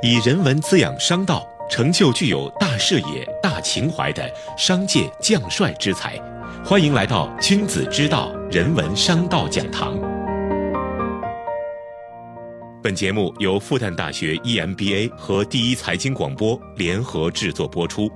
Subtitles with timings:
[0.00, 6.16] 以人文滋养商道，成就具有大视野、大情怀的商界将帅之才。
[6.64, 9.98] 欢迎来到君子之道人文商道讲堂。
[12.80, 18.08] 本节目由复旦大学 EMBA 和第一财经广播联合制作播出。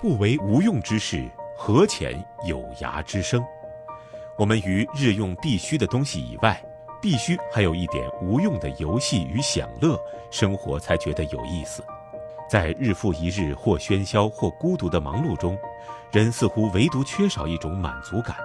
[0.00, 1.22] 不为无用之事，
[1.58, 2.16] 何遣
[2.46, 3.44] 有涯之生？
[4.38, 6.58] 我们于日用必须的东西以外。
[7.00, 9.98] 必须还有一点无用的游戏与享乐，
[10.30, 11.82] 生活才觉得有意思。
[12.50, 15.58] 在日复一日或喧嚣或孤独的忙碌中，
[16.10, 18.36] 人似乎唯独缺少一种满足感。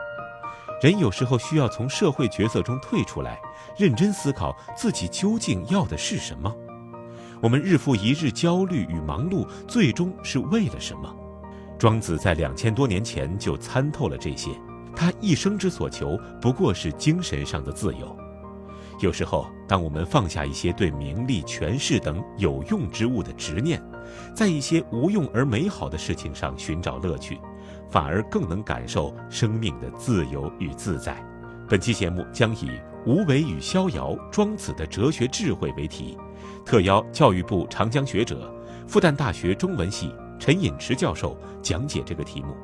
[0.81, 3.39] 人有时候需要从社会角色中退出来，
[3.77, 6.53] 认真思考自己究竟要的是什么。
[7.41, 11.15] 我们日复一日焦虑与忙碌，最终是为了什么？
[11.79, 14.49] 庄子在两千多年前就参透了这些，
[14.95, 18.17] 他一生之所求不过是精神上的自由。
[18.99, 23.81] 有时候，当我们放下一些对名利、权势等有用之物的执念，
[24.33, 27.39] 在一些无用而美好的事情上寻找乐趣，
[27.89, 31.15] 反而更能感受生命的自由与自在。
[31.67, 32.71] 本期节目将以
[33.05, 36.17] “无为与逍遥：庄子的哲学智慧”为题，
[36.65, 38.53] 特邀教育部长江学者、
[38.87, 42.55] 复旦大学中文系陈寅驰教授讲解这个题目。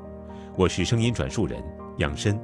[0.56, 1.64] 我是声音转述人
[1.98, 2.40] 杨申。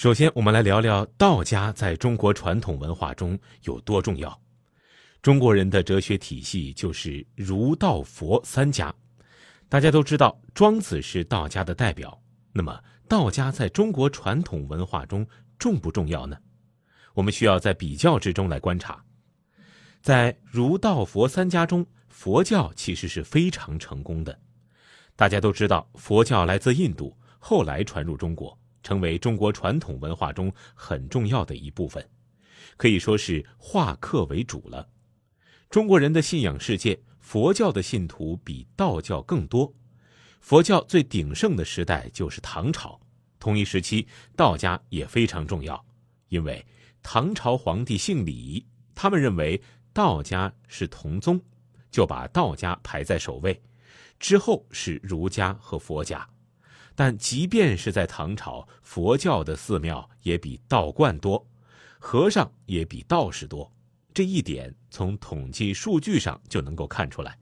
[0.00, 4.40] 首先，我们来聊聊道家在中国传统文化中有多重要。
[5.20, 8.94] 中国人的哲学体系就是儒、道、佛三家。
[9.68, 12.18] 大家都知道，庄子是道家的代表。
[12.50, 15.26] 那么，道家在中国传统文化中
[15.58, 16.34] 重不重要呢？
[17.12, 19.04] 我们需要在比较之中来观察。
[20.00, 24.40] 在儒、道、佛三家中，佛教其实是非常成功的。
[25.14, 28.58] 大家都知道，佛教来自印度，后来传入中国。
[28.82, 32.06] 成为中国传统文化中很重要的一部分，
[32.76, 34.88] 可以说是化客为主了。
[35.68, 39.72] 中国人的信仰世界，佛教的信徒比道教更多。
[40.40, 42.98] 佛教最鼎盛的时代就是唐朝，
[43.38, 45.84] 同一时期道家也非常重要，
[46.28, 46.64] 因为
[47.02, 49.60] 唐朝皇帝姓李，他们认为
[49.92, 51.40] 道家是同宗，
[51.90, 53.62] 就把道家排在首位，
[54.18, 56.26] 之后是儒家和佛家。
[57.00, 61.42] 但即便是在唐朝，佛教的寺庙也比道观多，
[61.98, 63.72] 和尚也比道士多。
[64.12, 67.38] 这一点从统计数据上就能够看出来。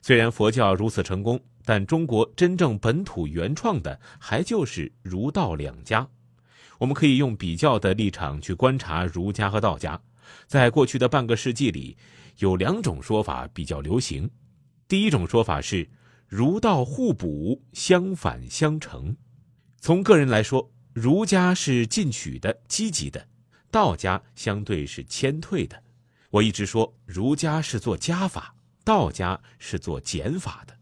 [0.00, 6.08] 虽然佛教如此成功，但中国真正本土原创的还就是儒道两家。
[6.78, 10.00] 我们可以用比较的立场去观察儒家和道家。
[10.46, 11.98] 在过去的半个世纪里，
[12.38, 14.30] 有两种说法比较流行。
[14.88, 15.86] 第一种说法是。
[16.36, 19.16] 儒道互补，相反相成。
[19.80, 23.20] 从个人来说，儒家是进取的、积极的；
[23.70, 25.80] 道家相对是谦退的。
[26.30, 28.52] 我一直说，儒家是做加法，
[28.82, 30.76] 道家是做减法的。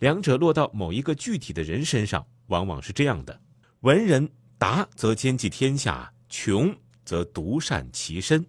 [0.00, 3.40] 两者落到某一个具体的人身上，往往是这样的：
[3.80, 6.76] 文人达则兼济天下，穷
[7.06, 8.44] 则独善其身。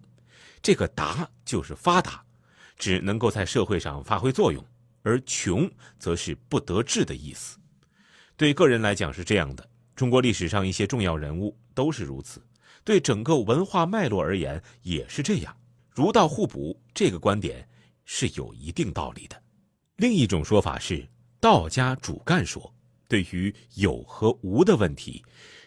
[0.60, 2.22] 这个达就是发达，
[2.76, 4.62] 只能够在社会上发挥作用。
[5.02, 7.58] 而穷则是不得志的意思，
[8.36, 9.68] 对个人来讲是这样的。
[9.96, 12.42] 中国历史上一些重要人物都是如此，
[12.84, 15.56] 对整个文化脉络而言也是这样。
[15.90, 17.68] 儒道互补这个观点
[18.04, 19.42] 是有一定道理的。
[19.96, 21.06] 另一种说法是
[21.38, 22.72] 道家主干说，
[23.08, 25.22] 对于有和无的问题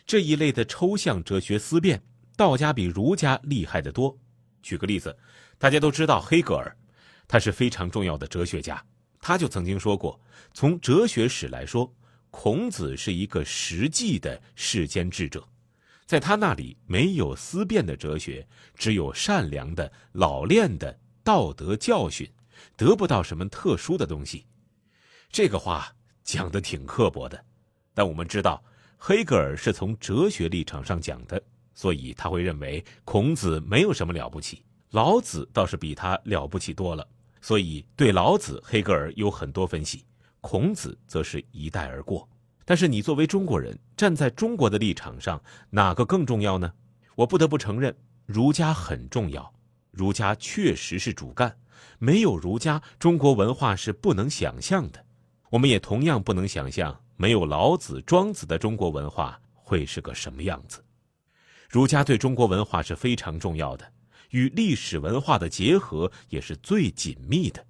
[0.05, 2.01] 这一类的抽象哲学思辨，
[2.35, 4.17] 道家比儒家厉害得多。
[4.63, 5.15] 举个例子，
[5.57, 6.75] 大家都知道黑格尔，
[7.27, 8.83] 他是非常重要的哲学家。
[9.25, 10.19] 他就曾经说过，
[10.53, 11.89] 从哲学史来说，
[12.29, 15.41] 孔子是一个实际的世间智者，
[16.05, 18.45] 在他那里没有思辨的哲学，
[18.75, 22.29] 只有善良的老练的道德教训，
[22.75, 24.45] 得不到什么特殊的东西。
[25.31, 25.87] 这个话
[26.25, 27.41] 讲的挺刻薄的，
[27.93, 28.61] 但我们知道，
[28.97, 31.41] 黑格尔是从哲学立场上讲的，
[31.73, 37.07] 所以他会认为孔子没有什么了不起，老子倒是比他了不起多了。
[37.43, 39.99] 所以，对老子，黑格尔有很多分析；
[40.39, 42.25] 孔子则是一带而过。
[42.63, 46.71] 但是，你作为中国人，站在中国的立场上，哪个更重要呢？
[47.15, 47.93] 我不得不承认，
[48.25, 49.53] 儒家很重要。
[49.91, 51.53] 儒家确实是主干，
[51.99, 55.05] 没有儒家，中国文化是不能想象的。
[55.49, 60.81] 我们也同样不能想象，没有老子、庄子的中国文化会是个什么样子。
[61.69, 63.85] 儒家对中国文化是非常重要的。
[64.33, 67.65] 与历史文化的结合也是最紧密的。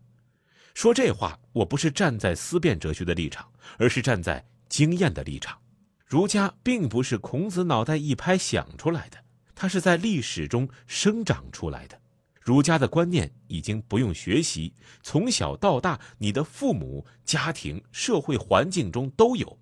[0.73, 5.57] 说这话，我不是站在思辨哲学的立场，而是站在经验的立场。
[6.05, 9.17] 儒家并不是孔子脑袋一拍想出来的，
[9.53, 11.99] 它是在历史中生长出来的。
[12.41, 19.57] 儒家的观念已经不用学习，从小到大，你的父母、家庭、社会环境中都有，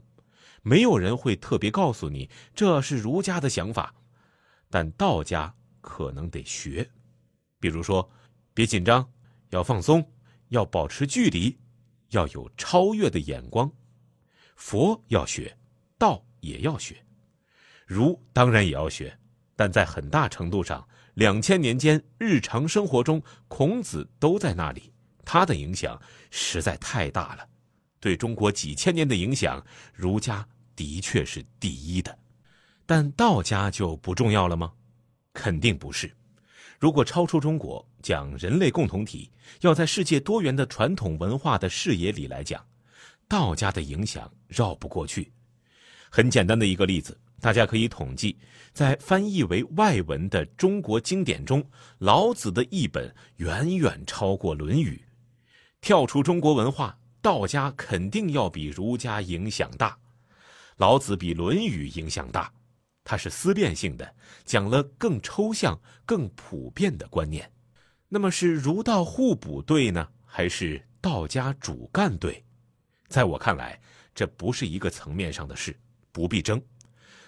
[0.62, 3.94] 没有人会特别告诉你这是儒家的想法，
[4.70, 6.90] 但道家可能得学，
[7.60, 8.10] 比如说，
[8.54, 9.08] 别紧张，
[9.50, 10.08] 要放松，
[10.50, 11.58] 要保持距离，
[12.12, 13.70] 要有超越的眼光。
[14.56, 15.58] 佛要学，
[15.98, 17.04] 道也要学，
[17.86, 19.18] 儒当然也要学，
[19.56, 20.88] 但在很大程度上。
[21.16, 24.94] 两千年间，日常生活中，孔子都在那里，
[25.26, 27.46] 他的影响实在太大了。
[28.00, 29.64] 对中国几千年的影响，
[29.94, 32.18] 儒家的确是第一的。
[32.86, 34.72] 但道家就不重要了吗？
[35.34, 36.12] 肯定不是。
[36.80, 39.30] 如果超出中国，讲人类共同体，
[39.62, 42.66] 要在世界多元的传统文化的视野里来讲，
[43.28, 45.32] 道家的影响绕不过去。
[46.10, 47.18] 很简单的一个例子。
[47.40, 48.38] 大家可以统计，
[48.72, 51.68] 在翻译为外文的中国经典中，
[51.98, 55.04] 老子的译本远远超过《论语》。
[55.82, 59.98] 跳出中国文化，道家肯定要比儒家影响大。
[60.78, 62.54] 老子比《论语》影响大，
[63.04, 64.16] 它是思辨性的，
[64.46, 67.52] 讲了更抽象、更普遍的观念。
[68.08, 72.44] 那么是儒道互补对呢，还是道家主干对？
[73.08, 73.80] 在我看来，
[74.14, 75.78] 这不是一个层面上的事，
[76.12, 76.62] 不必争。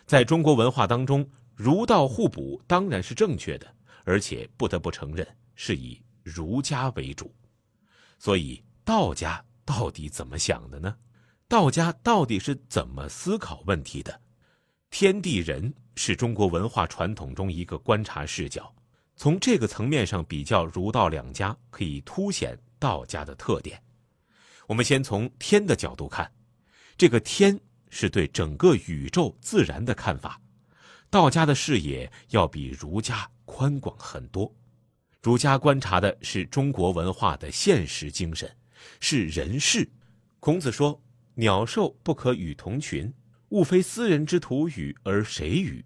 [0.05, 7.33] 在中国文化当中，儒道互补当然是正确的，而且不得不承认是以儒家为主。
[8.19, 10.95] 所以，道家到底怎么想的呢？
[11.47, 14.21] 道家到底是怎么思考问题的？
[14.93, 18.71] 天地人是中国文化传统中一个观察视角，
[19.15, 23.81] 从这个层面上比较儒道两家，可以凸显道家的特点。
[24.67, 26.31] 我们先从天的角度看，
[26.95, 27.59] 这个天。
[27.89, 30.41] 是对整个宇宙自然的看法，
[31.11, 34.51] 道家的视野要比儒家宽广很多。
[35.21, 38.51] 儒家观察的是中国文化的现实精神，
[38.99, 39.87] 是人事。
[40.39, 40.99] 孔子说
[41.35, 43.13] ：“鸟兽不可与同群，
[43.53, 45.85] 勿非斯人之徒与，而谁与？”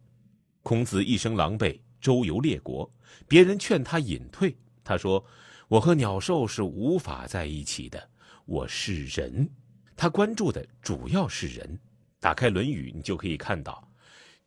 [0.64, 2.90] 孔子一生狼狈，周游列国，
[3.28, 4.56] 别人劝他隐退，
[4.86, 5.22] 他说
[5.68, 8.10] ：“我和鸟兽是无法在一起的，
[8.46, 9.50] 我是人。”
[9.98, 11.78] 他关注的主要是人。
[12.22, 13.92] 打开《论语》，你就可以看到：“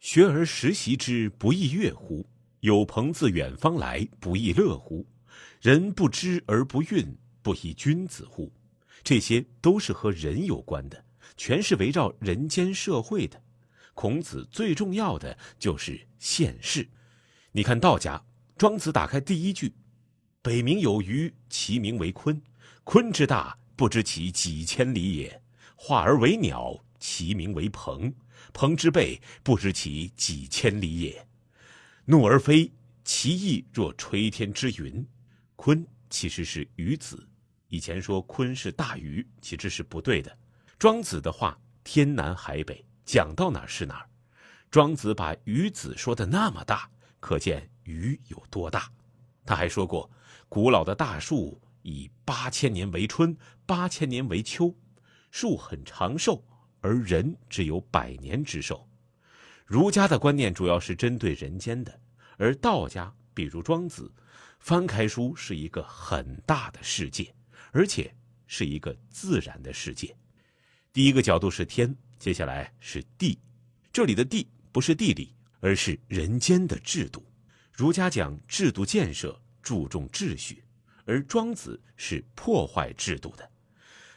[0.01, 2.27] 学而时习之，不亦乐乎？
[2.61, 5.07] 有朋自远方来，不亦乐乎？
[5.61, 8.51] 人不知而不愠，不亦君子乎？”
[9.05, 11.05] 这些都是和人有关的，
[11.43, 13.43] 全是围绕人间社会的。
[13.95, 16.87] 孔子最重要的就是现世。
[17.53, 18.23] 你看道家，
[18.59, 19.75] 庄子打开第一句
[20.43, 22.39] ：“北冥有鱼，其名为鲲。
[22.85, 25.43] 鲲之大，不知其几千里也。
[25.77, 28.15] 化而为鸟。”其名为鹏，
[28.53, 31.27] 鹏之背不知其几千里也。
[32.05, 32.71] 怒而飞，
[33.03, 35.03] 其翼若垂天之云。
[35.57, 37.27] 鲲其实是鱼子，
[37.69, 40.37] 以前说鲲是大鱼，其实是不对的。
[40.81, 44.09] 庄子的话天南海北，讲到哪儿是哪儿。
[44.71, 46.91] 庄子把鱼子说的那么大，
[47.21, 48.91] 可见鱼有多大。
[49.45, 50.11] 他还说过，
[50.49, 53.37] 古老的大树以八千年为春，
[53.67, 54.75] 八千年为秋，
[55.31, 56.43] 树很长寿。
[56.81, 58.89] 而人只有百年之寿，
[59.67, 62.01] 儒家的观念主要是针对人间的，
[62.39, 64.11] 而道家，比如庄子，
[64.61, 67.35] 翻开书是一个很大的世界，
[67.71, 70.17] 而且是一个自然的世界。
[70.93, 73.39] 第一个角度是天，接下来是地，
[73.93, 77.25] 这里的地不是地理，而是人间的制度。
[77.73, 80.65] 儒家讲制度建设，注重秩序，
[81.05, 83.49] 而庄子是破坏制度的。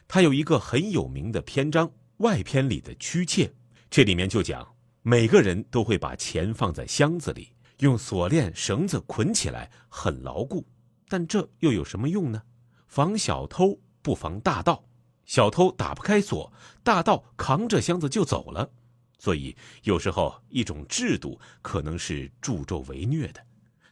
[0.08, 1.90] 他有一个很有名的篇章。
[2.18, 3.52] 外篇里的驱妾，
[3.90, 4.64] 这里面就讲
[5.02, 10.64] 每个人都会把钱放在箱子里，用锁链、绳子捆起来，很牢固。
[11.08, 12.42] 但这又有什么用呢？
[12.86, 14.84] 防小偷不防大盗，
[15.26, 16.52] 小偷打不开锁，
[16.82, 18.70] 大盗扛着箱子就走了。
[19.18, 23.40] 所以有时候一种制度可能是助纣为虐的。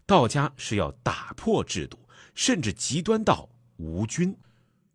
[0.05, 1.99] 道家是要打破制度，
[2.35, 4.37] 甚至极端到无君。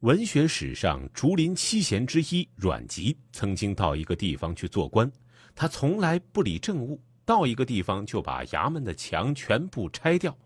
[0.01, 5.11] 文学史上，竹林七贤之一阮籍曾经到一个地方去做官，
[5.55, 10.37] 他从来不理政务，到一个地方就把衙门的墙全部拆掉。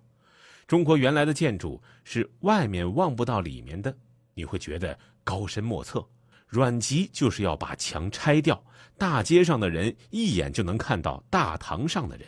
[0.68, 3.94] 中国原来的建筑是外面望不到里面的，
[4.36, 6.08] 你会觉得高深莫测。
[6.48, 8.62] 阮籍就是要把墙拆掉，
[8.98, 12.28] 大街上的人一眼就能看到大堂上的人。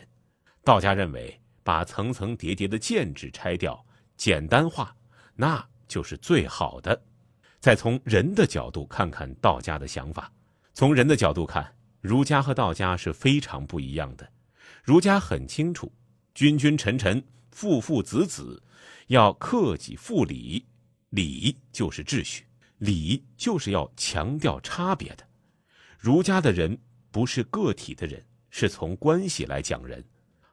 [0.62, 3.84] 道家认为，把层层叠叠的建制拆掉，
[4.16, 4.96] 简单化，
[5.34, 7.02] 那就是最好的。
[7.60, 10.32] 再从人的角度看看道家的想法。
[10.72, 14.26] 从人的角度看，儒家和道家是非常不一样的。
[14.82, 15.92] 儒家很清楚，
[16.34, 18.62] 君君臣臣父父子子，
[19.08, 20.64] 要克己复礼，
[21.10, 22.46] 礼就是秩序，
[22.84, 25.26] 礼就是要强调差别的。
[25.98, 26.78] 儒家的人
[27.10, 30.04] 不是个体的人，是从关系来讲人。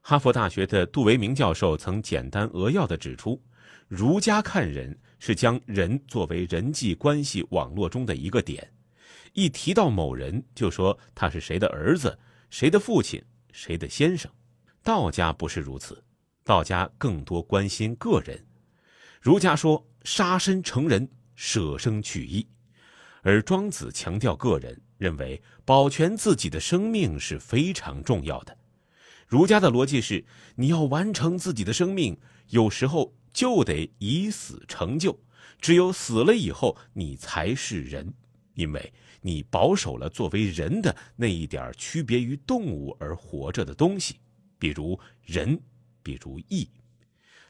[0.01, 3.41] 哈佛大学的杜维明教授曾简单扼要地指出，
[3.89, 8.71] 儒家看人是将人作为人际关系网络中的一个点，
[9.33, 12.17] 一提到某人就说他是谁的儿子、
[12.49, 13.21] 谁的父亲、
[13.51, 14.31] 谁的先生。
[14.81, 16.01] 道家不是如此，
[16.45, 18.41] 道家更多关心个人。
[19.19, 22.47] 儒家说杀身成仁，舍生取义，
[23.21, 28.57] 而庄子强调个人，认为保全自己的生命是非常重要的。
[29.27, 32.19] 儒家的逻辑是：你要完成自己的生命，
[32.49, 35.17] 有时候就得以死成就。
[35.59, 38.13] 只有死了以后，你才是人，
[38.55, 44.19] 因为你保守了作为人的那一点区别于动物而活着的东西，
[44.57, 45.59] 比如仁，
[46.01, 46.67] 比如义。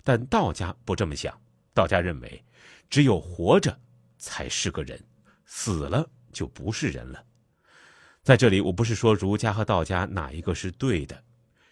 [0.04, 1.40] 但道家不这么想，
[1.74, 2.44] 道家认为，
[2.90, 3.80] 只有活着
[4.18, 5.00] 才是个人，
[5.46, 7.24] 死了就不是人了。
[8.24, 11.24] 在这里，我不是说儒家和道家哪一个是对的。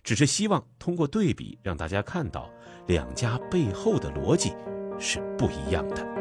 [0.01, 2.51] 只是希望通过对比，让大家看到
[2.88, 4.56] 两家背后的逻辑
[4.98, 6.18] 是不一样的。